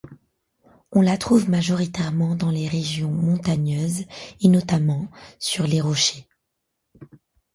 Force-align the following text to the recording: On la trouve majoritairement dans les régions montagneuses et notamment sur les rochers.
On 0.93 1.01
la 1.01 1.15
trouve 1.15 1.47
majoritairement 1.47 2.33
dans 2.35 2.49
les 2.49 2.67
régions 2.67 3.11
montagneuses 3.11 4.05
et 4.41 4.47
notamment 4.47 5.09
sur 5.37 5.67
les 5.67 5.79
rochers. 5.79 6.27